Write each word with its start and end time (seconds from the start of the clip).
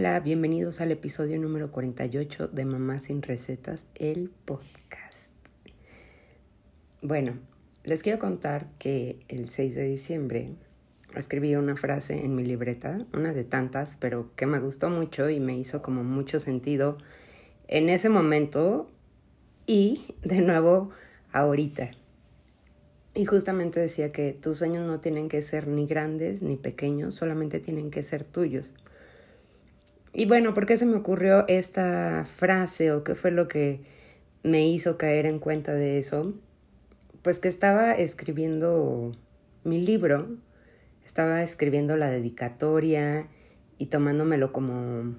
Hola, 0.00 0.18
bienvenidos 0.20 0.80
al 0.80 0.92
episodio 0.92 1.38
número 1.38 1.70
48 1.70 2.48
de 2.48 2.64
Mamá 2.64 3.00
sin 3.00 3.20
Recetas, 3.20 3.84
el 3.96 4.30
podcast. 4.46 5.34
Bueno, 7.02 7.34
les 7.84 8.02
quiero 8.02 8.18
contar 8.18 8.66
que 8.78 9.18
el 9.28 9.50
6 9.50 9.74
de 9.74 9.84
diciembre 9.84 10.54
escribí 11.14 11.54
una 11.54 11.76
frase 11.76 12.24
en 12.24 12.34
mi 12.34 12.44
libreta, 12.44 13.04
una 13.12 13.34
de 13.34 13.44
tantas, 13.44 13.98
pero 14.00 14.30
que 14.36 14.46
me 14.46 14.58
gustó 14.58 14.88
mucho 14.88 15.28
y 15.28 15.38
me 15.38 15.58
hizo 15.58 15.82
como 15.82 16.02
mucho 16.02 16.40
sentido 16.40 16.96
en 17.68 17.90
ese 17.90 18.08
momento 18.08 18.88
y 19.66 20.14
de 20.22 20.40
nuevo 20.40 20.88
ahorita. 21.30 21.90
Y 23.12 23.26
justamente 23.26 23.80
decía 23.80 24.10
que 24.10 24.32
tus 24.32 24.56
sueños 24.56 24.86
no 24.86 25.00
tienen 25.00 25.28
que 25.28 25.42
ser 25.42 25.68
ni 25.68 25.86
grandes 25.86 26.40
ni 26.40 26.56
pequeños, 26.56 27.14
solamente 27.14 27.60
tienen 27.60 27.90
que 27.90 28.02
ser 28.02 28.24
tuyos. 28.24 28.72
Y 30.12 30.26
bueno, 30.26 30.54
¿por 30.54 30.66
qué 30.66 30.76
se 30.76 30.86
me 30.86 30.96
ocurrió 30.96 31.46
esta 31.46 32.26
frase 32.36 32.90
o 32.92 33.04
qué 33.04 33.14
fue 33.14 33.30
lo 33.30 33.46
que 33.46 33.80
me 34.42 34.66
hizo 34.66 34.98
caer 34.98 35.26
en 35.26 35.38
cuenta 35.38 35.72
de 35.72 35.98
eso? 35.98 36.34
Pues 37.22 37.38
que 37.38 37.48
estaba 37.48 37.92
escribiendo 37.94 39.12
mi 39.62 39.80
libro, 39.80 40.36
estaba 41.04 41.42
escribiendo 41.42 41.96
la 41.96 42.10
dedicatoria 42.10 43.28
y 43.78 43.86
tomándomelo 43.86 44.52
como, 44.52 45.14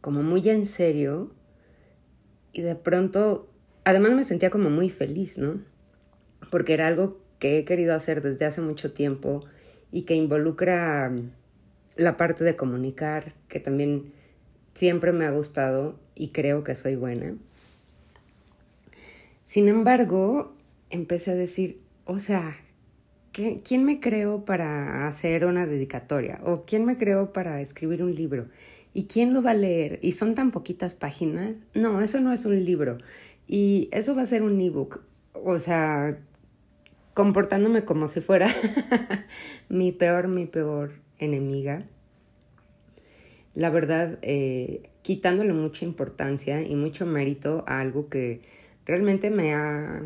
como 0.00 0.22
muy 0.22 0.48
en 0.48 0.64
serio. 0.64 1.32
Y 2.52 2.62
de 2.62 2.76
pronto, 2.76 3.48
además 3.84 4.12
me 4.12 4.24
sentía 4.24 4.50
como 4.50 4.70
muy 4.70 4.90
feliz, 4.90 5.38
¿no? 5.38 5.60
Porque 6.50 6.74
era 6.74 6.86
algo 6.86 7.20
que 7.40 7.58
he 7.58 7.64
querido 7.64 7.94
hacer 7.94 8.22
desde 8.22 8.44
hace 8.44 8.60
mucho 8.60 8.92
tiempo 8.92 9.44
y 9.90 10.02
que 10.02 10.14
involucra 10.14 11.12
la 11.96 12.16
parte 12.16 12.44
de 12.44 12.54
comunicar, 12.54 13.34
que 13.48 13.58
también 13.58 14.12
siempre 14.76 15.12
me 15.12 15.24
ha 15.24 15.30
gustado 15.30 15.98
y 16.14 16.28
creo 16.28 16.62
que 16.62 16.74
soy 16.74 16.96
buena. 16.96 17.34
Sin 19.46 19.68
embargo, 19.68 20.54
empecé 20.90 21.30
a 21.30 21.34
decir, 21.34 21.80
o 22.04 22.18
sea, 22.18 22.58
¿quién 23.32 23.84
me 23.84 24.00
creo 24.00 24.44
para 24.44 25.08
hacer 25.08 25.46
una 25.46 25.66
dedicatoria? 25.66 26.40
¿O 26.44 26.64
quién 26.66 26.84
me 26.84 26.98
creo 26.98 27.32
para 27.32 27.62
escribir 27.62 28.02
un 28.02 28.14
libro? 28.14 28.48
¿Y 28.92 29.04
quién 29.04 29.32
lo 29.32 29.42
va 29.42 29.52
a 29.52 29.54
leer? 29.54 29.98
¿Y 30.02 30.12
son 30.12 30.34
tan 30.34 30.50
poquitas 30.50 30.94
páginas? 30.94 31.54
No, 31.72 32.02
eso 32.02 32.20
no 32.20 32.32
es 32.34 32.44
un 32.44 32.62
libro. 32.62 32.98
Y 33.48 33.88
eso 33.92 34.14
va 34.14 34.22
a 34.22 34.26
ser 34.26 34.42
un 34.42 34.60
ebook. 34.60 35.00
O 35.32 35.58
sea, 35.58 36.18
comportándome 37.14 37.84
como 37.84 38.08
si 38.08 38.20
fuera 38.20 38.48
mi 39.70 39.92
peor, 39.92 40.28
mi 40.28 40.44
peor 40.44 40.92
enemiga 41.18 41.86
la 43.56 43.70
verdad, 43.70 44.18
eh, 44.20 44.82
quitándole 45.00 45.54
mucha 45.54 45.86
importancia 45.86 46.60
y 46.60 46.76
mucho 46.76 47.06
mérito 47.06 47.64
a 47.66 47.80
algo 47.80 48.10
que 48.10 48.42
realmente 48.84 49.30
me 49.30 49.54
ha, 49.54 50.02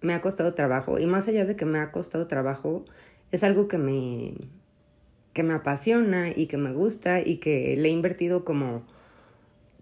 me 0.00 0.14
ha 0.14 0.22
costado 0.22 0.54
trabajo. 0.54 0.98
Y 0.98 1.06
más 1.06 1.28
allá 1.28 1.44
de 1.44 1.56
que 1.56 1.66
me 1.66 1.78
ha 1.78 1.92
costado 1.92 2.26
trabajo, 2.26 2.86
es 3.32 3.44
algo 3.44 3.68
que 3.68 3.76
me, 3.76 4.32
que 5.34 5.42
me 5.42 5.52
apasiona 5.52 6.30
y 6.34 6.46
que 6.46 6.56
me 6.56 6.72
gusta 6.72 7.20
y 7.20 7.36
que 7.36 7.76
le 7.76 7.90
he 7.90 7.92
invertido 7.92 8.46
como 8.46 8.82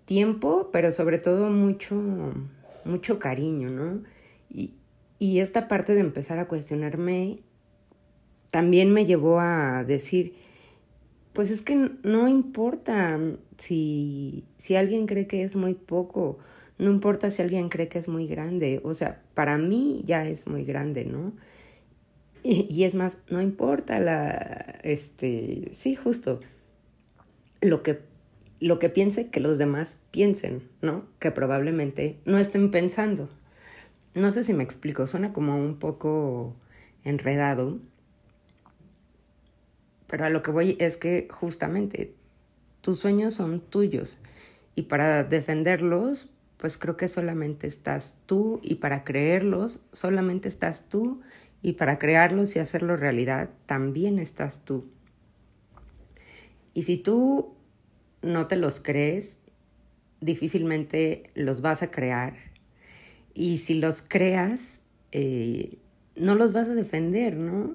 tiempo, 0.05 0.71
pero 0.73 0.91
sobre 0.91 1.19
todo 1.19 1.51
mucho, 1.51 1.95
mucho 2.85 3.21
cariño, 3.21 3.71
¿no? 3.71 4.03
Y, 4.51 4.75
y 5.21 5.39
esta 5.39 5.69
parte 5.69 5.95
de 5.95 6.01
empezar 6.01 6.41
a 6.41 6.49
cuestionarme 6.49 7.39
también 8.51 8.93
me 8.93 9.07
llevó 9.07 9.39
a 9.39 9.85
decir, 9.85 10.48
pues 11.39 11.53
es 11.53 11.63
que 11.63 11.93
no 12.03 12.27
importa 12.27 13.17
si, 13.59 14.45
si 14.57 14.75
alguien 14.75 15.07
cree 15.07 15.29
que 15.29 15.45
es 15.45 15.55
muy 15.55 15.75
poco, 15.75 16.41
no 16.79 16.91
importa 16.91 17.31
si 17.31 17.43
alguien 17.43 17.69
cree 17.69 17.87
que 17.87 18.01
es 18.01 18.09
muy 18.09 18.27
grande, 18.27 18.81
o 18.83 18.93
sea, 18.93 19.23
para 19.35 19.57
mí 19.57 20.03
ya 20.05 20.27
es 20.27 20.49
muy 20.49 20.65
grande, 20.65 21.05
¿no? 21.05 21.33
Y, 22.43 22.67
y, 22.69 22.83
es 22.83 22.97
más, 22.97 23.21
no 23.31 23.41
importa 23.41 24.01
la, 24.01 24.81
este, 24.83 25.71
sí, 25.75 25.95
justo, 25.95 26.41
lo 27.61 27.85
que, 27.85 28.01
lo 28.59 28.81
que 28.81 28.89
piense 28.89 29.29
que 29.29 29.39
los 29.39 29.59
demás 29.59 29.97
piensen, 30.11 30.69
¿no? 30.83 31.05
Que 31.21 31.31
probablemente 31.31 32.17
no 32.25 32.39
estén 32.39 32.73
pensando. 32.73 33.31
No 34.13 34.33
sé 34.33 34.43
si 34.43 34.55
me 34.55 34.65
explico, 34.65 35.07
suena 35.07 35.33
como 35.33 35.57
un 35.57 35.79
poco 35.79 36.57
enredado, 37.05 37.79
pero 40.09 40.25
a 40.25 40.31
lo 40.31 40.43
que 40.43 40.51
voy 40.51 40.77
es 40.81 40.97
que 40.97 41.29
justamente 41.31 42.15
tus 42.81 42.99
sueños 42.99 43.35
son 43.35 43.61
tuyos 43.61 44.19
y 44.75 44.83
para 44.83 45.23
defenderlos, 45.23 46.31
pues 46.57 46.77
creo 46.77 46.97
que 46.97 47.07
solamente 47.07 47.67
estás 47.67 48.19
tú 48.27 48.59
y 48.63 48.77
para 48.77 49.05
creerlos, 49.05 49.81
solamente 49.93 50.49
estás 50.49 50.89
tú 50.89 51.21
y 51.63 51.75
para 51.75 51.99
crearlos 51.99 52.57
y 52.57 52.59
hacerlos 52.59 52.99
realidad, 52.99 53.51
también 53.67 54.19
estás 54.19 54.65
tú. 54.65 54.87
Y 56.75 56.85
si 56.85 56.97
tú 56.97 57.55
no 58.23 58.47
te 58.47 58.57
los 58.57 58.81
crees, 58.81 59.43
difícilmente 60.21 61.31
los 61.35 61.61
vas 61.61 61.83
a 61.83 61.91
crear. 61.91 62.35
Y 63.35 63.59
si 63.59 63.75
los 63.75 64.03
creas, 64.03 64.87
eh, 65.13 65.79
no 66.17 66.35
los 66.35 66.53
vas 66.53 66.69
a 66.69 66.75
defender, 66.75 67.37
¿no? 67.37 67.75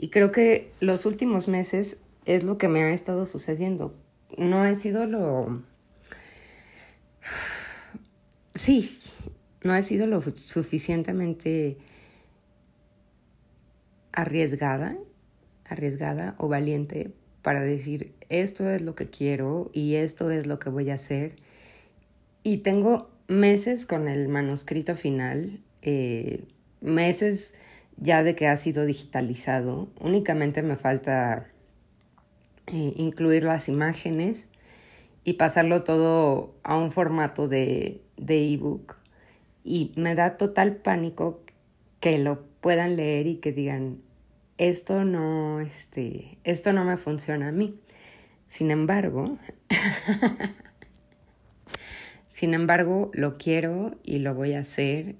Y 0.00 0.10
creo 0.10 0.30
que 0.30 0.70
los 0.78 1.06
últimos 1.06 1.48
meses 1.48 1.98
es 2.24 2.44
lo 2.44 2.56
que 2.56 2.68
me 2.68 2.84
ha 2.84 2.90
estado 2.92 3.26
sucediendo. 3.26 3.96
No 4.36 4.62
ha 4.62 4.72
sido 4.76 5.06
lo... 5.06 5.64
Sí, 8.54 8.96
no 9.64 9.72
ha 9.72 9.82
sido 9.82 10.06
lo 10.06 10.22
suficientemente 10.22 11.78
arriesgada, 14.12 14.96
arriesgada 15.64 16.36
o 16.38 16.46
valiente 16.46 17.10
para 17.42 17.60
decir 17.60 18.12
esto 18.28 18.70
es 18.70 18.82
lo 18.82 18.94
que 18.94 19.10
quiero 19.10 19.68
y 19.72 19.96
esto 19.96 20.30
es 20.30 20.46
lo 20.46 20.60
que 20.60 20.70
voy 20.70 20.90
a 20.90 20.94
hacer. 20.94 21.34
Y 22.44 22.58
tengo 22.58 23.10
meses 23.26 23.84
con 23.84 24.06
el 24.06 24.28
manuscrito 24.28 24.94
final, 24.94 25.60
eh, 25.82 26.44
meses 26.80 27.54
ya 28.00 28.22
de 28.22 28.34
que 28.34 28.46
ha 28.46 28.56
sido 28.56 28.84
digitalizado. 28.84 29.88
Únicamente 30.00 30.62
me 30.62 30.76
falta 30.76 31.48
eh, 32.66 32.92
incluir 32.96 33.44
las 33.44 33.68
imágenes 33.68 34.48
y 35.24 35.34
pasarlo 35.34 35.84
todo 35.84 36.54
a 36.62 36.78
un 36.78 36.92
formato 36.92 37.48
de 37.48 38.00
ebook. 38.16 38.96
y 39.64 39.92
me 39.96 40.14
da 40.14 40.36
total 40.36 40.76
pánico 40.76 41.42
que 42.00 42.18
lo 42.18 42.44
puedan 42.60 42.96
leer 42.96 43.26
y 43.26 43.36
que 43.36 43.52
digan, 43.52 44.00
esto 44.58 45.04
no, 45.04 45.60
este, 45.60 46.38
esto 46.44 46.72
no 46.72 46.84
me 46.84 46.96
funciona 46.96 47.48
a 47.48 47.52
mí. 47.52 47.78
Sin 48.46 48.70
embargo, 48.70 49.38
sin 52.28 52.54
embargo, 52.54 53.10
lo 53.14 53.38
quiero 53.38 53.96
y 54.02 54.18
lo 54.18 54.34
voy 54.34 54.54
a 54.54 54.60
hacer 54.60 55.16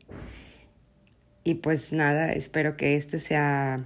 y 1.44 1.54
pues 1.54 1.92
nada, 1.92 2.32
espero 2.32 2.76
que 2.76 2.96
este 2.96 3.18
sea 3.18 3.76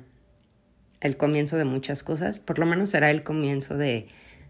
el 1.00 1.16
comienzo 1.16 1.56
de 1.56 1.64
muchas 1.64 2.02
cosas. 2.02 2.38
Por 2.38 2.58
lo 2.58 2.66
menos 2.66 2.90
será 2.90 3.10
el 3.10 3.22
comienzo 3.22 3.76
de, 3.76 4.06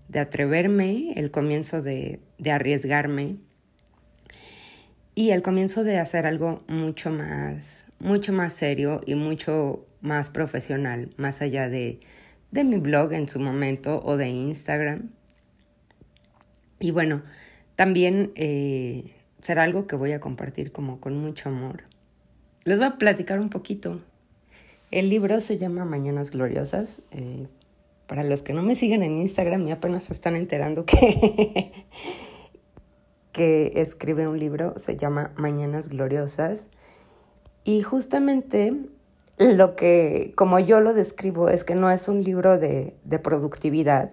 de 0.08 0.18
atreverme, 0.18 1.12
el 1.16 1.30
comienzo 1.30 1.82
de, 1.82 2.20
de 2.38 2.50
arriesgarme 2.50 3.36
y 5.14 5.30
el 5.30 5.42
comienzo 5.42 5.84
de 5.84 5.98
hacer 5.98 6.26
algo 6.26 6.62
mucho 6.68 7.10
más, 7.10 7.86
mucho 7.98 8.32
más 8.32 8.54
serio 8.54 9.00
y 9.06 9.14
mucho 9.14 9.86
más 10.00 10.30
profesional, 10.30 11.10
más 11.16 11.42
allá 11.42 11.68
de, 11.68 12.00
de 12.50 12.64
mi 12.64 12.78
blog 12.78 13.12
en 13.12 13.28
su 13.28 13.38
momento 13.40 14.00
o 14.04 14.16
de 14.16 14.28
Instagram. 14.28 15.10
Y 16.80 16.90
bueno, 16.90 17.22
también 17.76 18.32
eh, 18.34 19.14
será 19.40 19.64
algo 19.64 19.86
que 19.86 19.96
voy 19.96 20.12
a 20.12 20.20
compartir 20.20 20.72
como 20.72 21.00
con 21.00 21.16
mucho 21.16 21.48
amor. 21.48 21.84
Les 22.64 22.78
voy 22.78 22.86
a 22.86 22.96
platicar 22.96 23.40
un 23.40 23.50
poquito. 23.50 23.98
El 24.92 25.08
libro 25.08 25.40
se 25.40 25.58
llama 25.58 25.84
Mañanas 25.84 26.30
Gloriosas. 26.30 27.02
Eh, 27.10 27.48
para 28.06 28.22
los 28.22 28.42
que 28.42 28.52
no 28.52 28.62
me 28.62 28.76
siguen 28.76 29.02
en 29.02 29.20
Instagram 29.20 29.66
y 29.66 29.72
apenas 29.72 30.04
se 30.04 30.12
están 30.12 30.36
enterando 30.36 30.86
que, 30.86 31.72
que 33.32 33.72
escribe 33.74 34.28
un 34.28 34.38
libro, 34.38 34.74
se 34.78 34.96
llama 34.96 35.32
Mañanas 35.36 35.88
Gloriosas. 35.88 36.68
Y 37.64 37.82
justamente 37.82 38.76
lo 39.38 39.74
que, 39.74 40.32
como 40.36 40.60
yo 40.60 40.80
lo 40.80 40.94
describo, 40.94 41.48
es 41.48 41.64
que 41.64 41.74
no 41.74 41.90
es 41.90 42.06
un 42.06 42.22
libro 42.22 42.58
de, 42.58 42.94
de 43.02 43.18
productividad, 43.18 44.12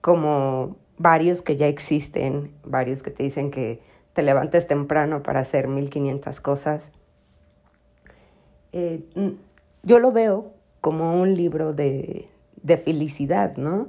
como 0.00 0.76
varios 0.98 1.42
que 1.42 1.56
ya 1.56 1.66
existen, 1.66 2.52
varios 2.62 3.02
que 3.02 3.10
te 3.10 3.24
dicen 3.24 3.50
que 3.50 3.80
te 4.12 4.22
levantes 4.22 4.68
temprano 4.68 5.24
para 5.24 5.40
hacer 5.40 5.66
1500 5.66 6.40
cosas 6.40 6.92
eh, 8.78 9.00
yo 9.84 9.98
lo 9.98 10.12
veo 10.12 10.52
como 10.82 11.18
un 11.18 11.34
libro 11.34 11.72
de, 11.72 12.28
de 12.62 12.76
felicidad, 12.76 13.56
¿no? 13.56 13.88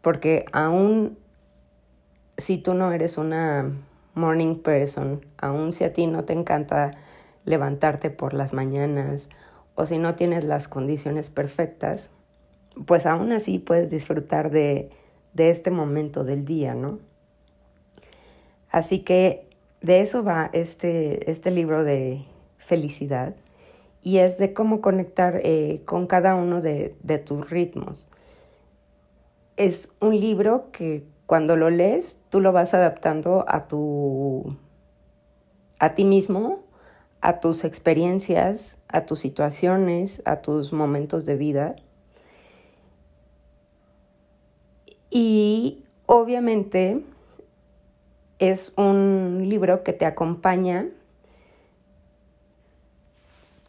Porque 0.00 0.44
aún 0.52 1.18
si 2.36 2.58
tú 2.58 2.74
no 2.74 2.92
eres 2.92 3.18
una 3.18 3.72
morning 4.14 4.54
person, 4.54 5.26
aun 5.38 5.72
si 5.72 5.82
a 5.82 5.92
ti 5.92 6.06
no 6.06 6.22
te 6.22 6.34
encanta 6.34 6.92
levantarte 7.44 8.10
por 8.10 8.32
las 8.32 8.52
mañanas 8.52 9.28
o 9.74 9.86
si 9.86 9.98
no 9.98 10.14
tienes 10.14 10.44
las 10.44 10.68
condiciones 10.68 11.30
perfectas, 11.30 12.10
pues 12.86 13.06
aún 13.06 13.32
así 13.32 13.58
puedes 13.58 13.90
disfrutar 13.90 14.52
de, 14.52 14.88
de 15.34 15.50
este 15.50 15.72
momento 15.72 16.22
del 16.22 16.44
día, 16.44 16.74
¿no? 16.74 17.00
Así 18.70 19.00
que 19.00 19.48
de 19.80 20.00
eso 20.00 20.22
va 20.22 20.48
este, 20.52 21.28
este 21.28 21.50
libro 21.50 21.82
de 21.82 22.22
felicidad 22.58 23.34
y 24.08 24.20
es 24.20 24.38
de 24.38 24.54
cómo 24.54 24.80
conectar 24.80 25.38
eh, 25.44 25.82
con 25.84 26.06
cada 26.06 26.34
uno 26.34 26.62
de, 26.62 26.96
de 27.02 27.18
tus 27.18 27.50
ritmos. 27.50 28.08
Es 29.58 29.92
un 30.00 30.18
libro 30.18 30.70
que 30.72 31.04
cuando 31.26 31.56
lo 31.56 31.68
lees 31.68 32.22
tú 32.30 32.40
lo 32.40 32.52
vas 32.52 32.72
adaptando 32.72 33.44
a 33.46 33.68
tu 33.68 34.56
a 35.78 35.94
ti 35.94 36.06
mismo, 36.06 36.60
a 37.20 37.40
tus 37.40 37.64
experiencias, 37.64 38.78
a 38.88 39.04
tus 39.04 39.20
situaciones, 39.20 40.22
a 40.24 40.40
tus 40.40 40.72
momentos 40.72 41.26
de 41.26 41.36
vida. 41.36 41.76
Y 45.10 45.84
obviamente 46.06 47.02
es 48.38 48.72
un 48.78 49.50
libro 49.50 49.82
que 49.84 49.92
te 49.92 50.06
acompaña, 50.06 50.88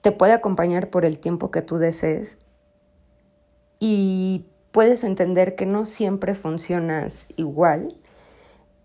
te 0.01 0.11
puede 0.11 0.33
acompañar 0.33 0.89
por 0.89 1.05
el 1.05 1.19
tiempo 1.19 1.51
que 1.51 1.61
tú 1.61 1.77
desees 1.77 2.37
y 3.79 4.45
puedes 4.71 5.03
entender 5.03 5.55
que 5.55 5.65
no 5.65 5.85
siempre 5.85 6.35
funcionas 6.35 7.25
igual. 7.35 7.95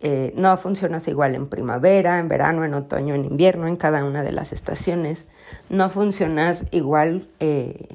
Eh, 0.01 0.35
no 0.37 0.55
funcionas 0.59 1.09
igual 1.09 1.35
en 1.35 1.49
primavera, 1.49 2.19
en 2.19 2.29
verano, 2.29 2.65
en 2.65 2.75
otoño, 2.75 3.15
en 3.15 3.25
invierno, 3.25 3.67
en 3.69 3.77
cada 3.77 4.05
una 4.05 4.23
de 4.23 4.33
las 4.33 4.53
estaciones. 4.53 5.27
No 5.71 5.89
funcionas 5.89 6.65
igual 6.73 7.29
eh, 7.41 7.89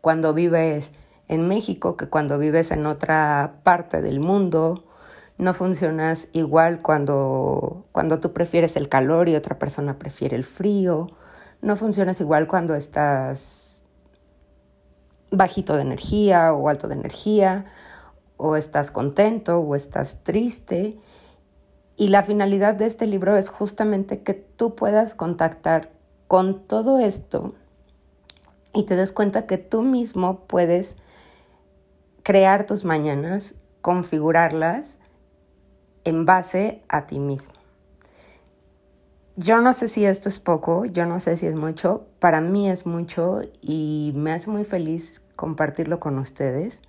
cuando 0.00 0.34
vives 0.34 0.90
en 1.28 1.46
México 1.46 1.96
que 1.96 2.08
cuando 2.08 2.38
vives 2.38 2.70
en 2.72 2.86
otra 2.86 3.54
parte 3.62 4.02
del 4.02 4.20
mundo 4.20 4.84
no 5.38 5.54
funcionas 5.54 6.28
igual 6.32 6.82
cuando, 6.82 7.84
cuando 7.92 8.20
tú 8.20 8.32
prefieres 8.32 8.76
el 8.76 8.88
calor 8.88 9.28
y 9.28 9.34
otra 9.34 9.58
persona 9.58 9.98
prefiere 9.98 10.36
el 10.36 10.44
frío, 10.44 11.08
no 11.62 11.76
funcionas 11.76 12.20
igual 12.20 12.46
cuando 12.48 12.74
estás 12.74 13.84
bajito 15.30 15.76
de 15.76 15.82
energía 15.82 16.52
o 16.52 16.68
alto 16.68 16.88
de 16.88 16.94
energía, 16.94 17.64
o 18.36 18.56
estás 18.56 18.90
contento 18.90 19.60
o 19.60 19.74
estás 19.76 20.24
triste. 20.24 20.98
Y 21.96 22.08
la 22.08 22.24
finalidad 22.24 22.74
de 22.74 22.86
este 22.86 23.06
libro 23.06 23.36
es 23.36 23.48
justamente 23.48 24.22
que 24.22 24.34
tú 24.34 24.74
puedas 24.74 25.14
contactar 25.14 25.90
con 26.26 26.66
todo 26.66 26.98
esto 26.98 27.54
y 28.74 28.84
te 28.84 28.96
des 28.96 29.12
cuenta 29.12 29.46
que 29.46 29.58
tú 29.58 29.82
mismo 29.82 30.40
puedes 30.46 30.96
crear 32.22 32.66
tus 32.66 32.84
mañanas, 32.84 33.54
configurarlas 33.80 34.96
en 36.04 36.24
base 36.24 36.82
a 36.88 37.06
ti 37.06 37.20
mismo. 37.20 37.61
Yo 39.36 39.60
no 39.60 39.72
sé 39.72 39.88
si 39.88 40.04
esto 40.04 40.28
es 40.28 40.38
poco, 40.40 40.84
yo 40.84 41.06
no 41.06 41.18
sé 41.18 41.36
si 41.36 41.46
es 41.46 41.54
mucho, 41.54 42.06
para 42.18 42.40
mí 42.40 42.68
es 42.68 42.84
mucho 42.84 43.40
y 43.60 44.12
me 44.14 44.32
hace 44.32 44.50
muy 44.50 44.64
feliz 44.64 45.22
compartirlo 45.36 46.00
con 46.00 46.18
ustedes. 46.18 46.82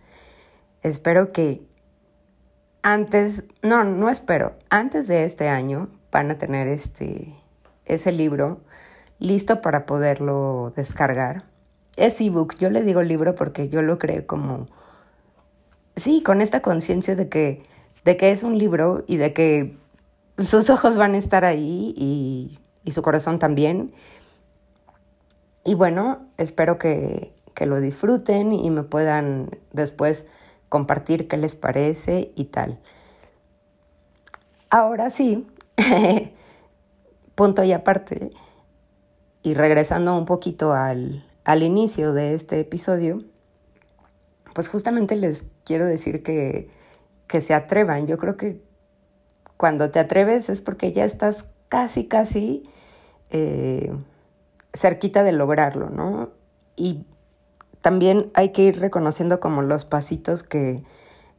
Espero 0.82 1.32
que 1.32 1.62
antes, 2.82 3.46
no, 3.62 3.86
no 3.86 4.10
espero, 4.10 4.54
antes 4.70 5.08
de 5.08 5.24
este 5.24 5.48
año 5.48 5.88
van 6.12 6.32
a 6.32 6.38
tener 6.38 6.68
este, 6.68 7.34
ese 7.86 8.12
libro 8.12 8.60
listo 9.20 9.62
para 9.62 9.86
poderlo 9.86 10.74
descargar. 10.76 11.46
Es 11.96 12.20
ebook, 12.20 12.58
yo 12.58 12.70
le 12.70 12.84
digo 12.84 13.02
libro 13.04 13.36
porque 13.36 13.70
yo 13.70 13.82
lo 13.82 13.98
creo 14.00 14.28
como, 14.28 14.68
sí, 15.96 16.22
con 16.24 16.42
esta 16.42 16.62
conciencia 16.62 17.16
de 17.16 17.30
que 17.30 17.64
de 18.04 18.18
que 18.18 18.32
es 18.32 18.44
un 18.44 18.58
libro 18.58 19.04
y 19.08 19.18
de 19.18 19.34
que 19.34 19.78
sus 20.38 20.70
ojos 20.70 20.98
van 20.98 21.16
a 21.16 21.18
estar 21.18 21.46
ahí 21.46 21.94
y, 21.98 22.60
su 22.92 23.02
corazón 23.02 23.40
también. 23.40 23.94
Y 25.64 25.76
bueno, 25.76 26.28
espero 26.38 26.78
que, 26.78 27.34
que 27.54 27.66
lo 27.66 27.80
disfruten 27.80 28.52
y 28.52 28.70
me 28.70 28.84
puedan 28.84 29.50
después 29.72 30.26
compartir 30.70 31.28
qué 31.28 31.38
les 31.38 31.56
parece 31.56 32.32
y 32.36 32.46
tal. 32.46 32.80
Ahora 34.70 35.10
sí, 35.10 35.48
punto 37.36 37.64
y 37.64 37.72
aparte, 37.72 38.32
y 39.44 39.54
regresando 39.54 40.18
un 40.18 40.26
poquito 40.26 40.74
al, 40.74 41.26
al 41.46 41.64
inicio 41.64 42.14
de 42.14 42.34
este 42.34 42.60
episodio, 42.60 43.20
pues 44.54 44.68
justamente 44.68 45.16
les 45.16 45.48
quiero 45.64 45.86
decir 45.86 46.22
que 46.22 46.70
que 47.34 47.42
se 47.42 47.56
atrevan. 47.56 48.06
Yo 48.06 48.20
creo 48.20 48.38
que 48.38 48.62
cuando 49.58 49.90
te 49.90 50.00
atreves 50.00 50.50
es 50.50 50.62
porque 50.62 50.92
ya 50.92 51.06
estás 51.06 51.54
casi, 51.70 52.08
casi 52.08 52.64
eh, 53.30 53.94
cerquita 54.74 55.24
de 55.24 55.32
lograrlo, 55.32 55.90
¿no? 55.90 56.32
Y 56.76 57.06
también 57.82 58.32
hay 58.34 58.50
que 58.50 58.64
ir 58.64 58.80
reconociendo 58.80 59.40
como 59.40 59.62
los 59.62 59.86
pasitos 59.86 60.44
que, 60.44 60.84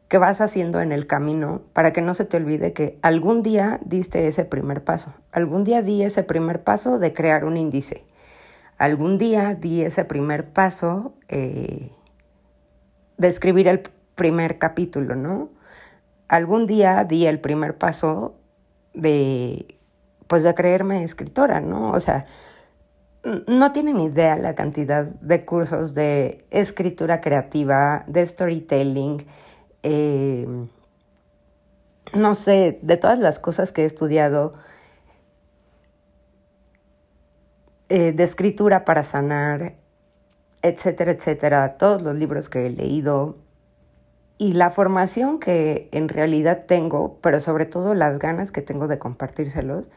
que 0.09 0.19
vas 0.19 0.41
haciendo 0.41 0.81
en 0.81 0.93
el 0.93 1.07
camino 1.07 1.63
para 1.73 1.93
que 1.93 2.03
no 2.03 2.15
se 2.15 2.25
te 2.25 2.37
olvide 2.37 2.73
que 2.73 2.99
algún 3.03 3.43
día 3.43 3.81
diste 3.85 4.29
ese 4.29 4.45
primer 4.45 4.85
paso. 4.85 5.15
Algún 5.33 5.65
día 5.65 5.83
di 5.83 6.03
ese 6.03 6.23
primer 6.23 6.63
paso 6.63 6.99
de 6.99 7.13
crear 7.13 7.45
un 7.45 7.57
índice. 7.57 8.05
Algún 8.77 9.19
día 9.19 9.55
di 9.55 9.83
ese 9.83 10.05
primer 10.05 10.51
paso 10.51 11.15
eh, 11.29 11.91
de 13.17 13.29
escribir 13.29 13.69
el 13.69 13.83
primer 14.15 14.59
capítulo, 14.59 15.17
¿no? 15.17 15.49
Algún 16.29 16.67
día 16.67 17.05
di 17.05 17.27
el 17.27 17.41
primer 17.41 17.77
paso 17.77 18.35
de, 18.95 19.79
pues 20.27 20.43
de 20.43 20.55
creerme 20.55 21.05
escritora, 21.05 21.61
¿no? 21.61 21.93
O 21.93 22.01
sea, 22.01 22.27
no 23.47 23.73
tienen 23.73 24.01
idea 24.01 24.37
la 24.37 24.55
cantidad 24.55 25.05
de 25.05 25.45
cursos 25.45 25.95
de 25.95 26.47
escritura 26.51 27.21
creativa, 27.21 28.05
de 28.07 28.27
storytelling, 28.27 29.27
eh, 29.83 30.47
no 32.13 32.35
sé, 32.35 32.79
de 32.83 32.97
todas 32.97 33.19
las 33.19 33.39
cosas 33.39 33.73
que 33.73 33.83
he 33.83 33.85
estudiado, 33.87 34.53
eh, 37.89 38.13
de 38.13 38.23
escritura 38.23 38.85
para 38.85 39.03
sanar, 39.03 39.75
etcétera, 40.63 41.13
etcétera, 41.13 41.77
todos 41.77 42.03
los 42.03 42.15
libros 42.15 42.49
que 42.49 42.67
he 42.67 42.71
leído, 42.71 43.37
y 44.39 44.53
la 44.55 44.71
formación 44.71 45.39
que 45.39 45.89
en 45.93 46.09
realidad 46.09 46.65
tengo, 46.67 47.19
pero 47.21 47.41
sobre 47.41 47.67
todo 47.67 47.95
las 47.95 48.19
ganas 48.19 48.51
que 48.51 48.63
tengo 48.63 48.89
de 48.89 48.99
compartírselos, 48.99 49.89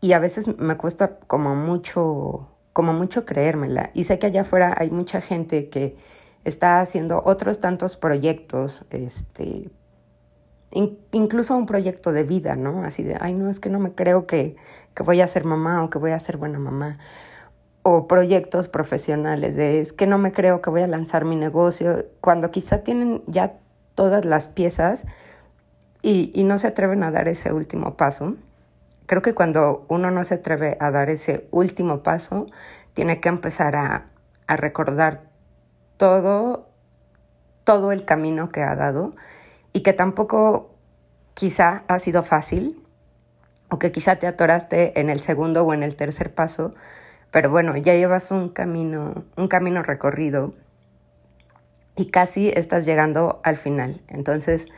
y 0.00 0.12
a 0.12 0.18
veces 0.18 0.58
me 0.58 0.76
cuesta 0.76 1.18
como 1.26 1.54
mucho, 1.54 2.48
como 2.72 2.92
mucho 2.92 3.24
creérmela. 3.24 3.90
Y 3.94 4.04
sé 4.04 4.18
que 4.18 4.26
allá 4.26 4.42
afuera 4.42 4.74
hay 4.76 4.90
mucha 4.90 5.20
gente 5.20 5.68
que 5.68 5.96
está 6.44 6.80
haciendo 6.80 7.22
otros 7.24 7.60
tantos 7.60 7.96
proyectos, 7.96 8.84
este, 8.90 9.70
incluso 11.12 11.56
un 11.56 11.66
proyecto 11.66 12.12
de 12.12 12.24
vida, 12.24 12.56
¿no? 12.56 12.82
Así 12.84 13.02
de, 13.02 13.16
ay, 13.20 13.34
no, 13.34 13.48
es 13.48 13.60
que 13.60 13.70
no 13.70 13.78
me 13.78 13.94
creo 13.94 14.26
que, 14.26 14.56
que 14.94 15.02
voy 15.02 15.20
a 15.20 15.26
ser 15.26 15.44
mamá 15.44 15.82
o 15.82 15.90
que 15.90 15.98
voy 15.98 16.10
a 16.10 16.20
ser 16.20 16.36
buena 16.36 16.58
mamá 16.58 16.98
o 17.88 18.08
proyectos 18.08 18.66
profesionales, 18.66 19.54
de 19.54 19.78
es 19.78 19.92
que 19.92 20.08
no 20.08 20.18
me 20.18 20.32
creo 20.32 20.60
que 20.60 20.70
voy 20.70 20.82
a 20.82 20.88
lanzar 20.88 21.24
mi 21.24 21.36
negocio, 21.36 22.04
cuando 22.20 22.50
quizá 22.50 22.78
tienen 22.78 23.22
ya 23.28 23.52
todas 23.94 24.24
las 24.24 24.48
piezas 24.48 25.04
y, 26.02 26.32
y 26.34 26.42
no 26.42 26.58
se 26.58 26.66
atreven 26.66 27.04
a 27.04 27.12
dar 27.12 27.28
ese 27.28 27.52
último 27.52 27.96
paso. 27.96 28.34
Creo 29.06 29.22
que 29.22 29.34
cuando 29.34 29.86
uno 29.86 30.10
no 30.10 30.24
se 30.24 30.34
atreve 30.34 30.76
a 30.80 30.90
dar 30.90 31.10
ese 31.10 31.46
último 31.52 32.02
paso, 32.02 32.46
tiene 32.92 33.20
que 33.20 33.28
empezar 33.28 33.76
a, 33.76 34.06
a 34.48 34.56
recordar 34.56 35.30
todo, 35.96 36.66
todo 37.62 37.92
el 37.92 38.04
camino 38.04 38.48
que 38.48 38.62
ha 38.62 38.74
dado 38.74 39.12
y 39.72 39.82
que 39.82 39.92
tampoco 39.92 40.74
quizá 41.34 41.84
ha 41.86 42.00
sido 42.00 42.24
fácil 42.24 42.82
o 43.70 43.78
que 43.78 43.92
quizá 43.92 44.16
te 44.16 44.26
atoraste 44.26 44.98
en 44.98 45.08
el 45.08 45.20
segundo 45.20 45.62
o 45.62 45.72
en 45.72 45.84
el 45.84 45.94
tercer 45.94 46.34
paso, 46.34 46.72
pero 47.36 47.50
bueno, 47.50 47.76
ya 47.76 47.94
llevas 47.94 48.30
un 48.30 48.48
camino, 48.48 49.26
un 49.36 49.48
camino 49.48 49.82
recorrido 49.82 50.54
y 51.94 52.06
casi 52.06 52.48
estás 52.48 52.86
llegando 52.86 53.42
al 53.44 53.58
final. 53.58 54.00
Entonces, 54.08 54.68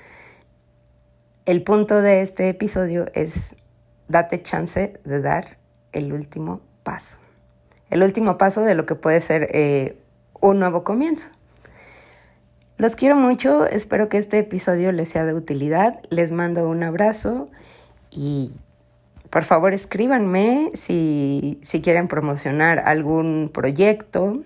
el 1.46 1.62
punto 1.62 2.02
de 2.02 2.20
este 2.20 2.48
episodio 2.48 3.06
es 3.14 3.54
date 4.08 4.42
chance 4.42 4.94
de 5.04 5.20
dar 5.20 5.58
el 5.92 6.12
último 6.12 6.60
paso. 6.82 7.18
El 7.90 8.02
último 8.02 8.38
paso 8.38 8.62
de 8.62 8.74
lo 8.74 8.86
que 8.86 8.96
puede 8.96 9.20
ser 9.20 9.50
eh, 9.52 9.96
un 10.40 10.58
nuevo 10.58 10.82
comienzo. 10.82 11.28
Los 12.76 12.96
quiero 12.96 13.14
mucho, 13.14 13.66
espero 13.66 14.08
que 14.08 14.18
este 14.18 14.40
episodio 14.40 14.90
les 14.90 15.10
sea 15.10 15.24
de 15.24 15.34
utilidad. 15.34 16.00
Les 16.10 16.32
mando 16.32 16.68
un 16.68 16.82
abrazo 16.82 17.46
y 18.10 18.50
por 19.30 19.44
favor 19.44 19.74
escríbanme 19.74 20.70
si, 20.74 21.60
si 21.62 21.80
quieren 21.80 22.08
promocionar 22.08 22.80
algún 22.80 23.50
proyecto 23.52 24.42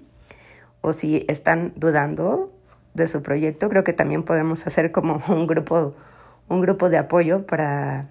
o 0.81 0.93
si 0.93 1.25
están 1.29 1.73
dudando 1.77 2.53
de 2.95 3.09
su 3.09 3.23
proyecto. 3.23 3.69
Creo 3.69 3.85
que 3.85 3.93
también 3.93 4.23
podemos 4.23 4.67
hacer 4.67 4.93
como 4.93 5.23
un 5.29 5.47
grupo, 5.47 5.95
un 6.49 6.61
grupo 6.61 6.89
de 6.89 6.99
apoyo 6.99 7.47
para, 7.47 8.09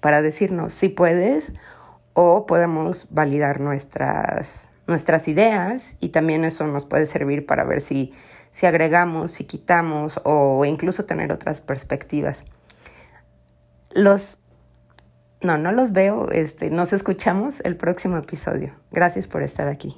para 0.00 0.22
decirnos 0.22 0.72
si 0.72 0.88
puedes 0.88 1.52
o 2.12 2.46
podemos 2.46 3.08
validar 3.10 3.60
nuestras, 3.60 4.70
nuestras 4.86 5.28
ideas 5.28 5.96
y 6.00 6.10
también 6.10 6.44
eso 6.44 6.66
nos 6.66 6.86
puede 6.86 7.06
servir 7.06 7.44
para 7.44 7.64
ver 7.64 7.80
si 7.80 8.12
si 8.54 8.66
agregamos, 8.66 9.32
si 9.32 9.44
quitamos 9.44 10.20
o 10.22 10.64
incluso 10.64 11.04
tener 11.04 11.32
otras 11.32 11.60
perspectivas. 11.60 12.44
Los 13.90 14.43
no, 15.44 15.58
no 15.58 15.72
los 15.72 15.92
veo, 15.92 16.30
este, 16.30 16.70
nos 16.70 16.92
escuchamos 16.92 17.60
el 17.60 17.76
próximo 17.76 18.16
episodio. 18.16 18.74
Gracias 18.90 19.26
por 19.28 19.42
estar 19.42 19.68
aquí. 19.68 19.96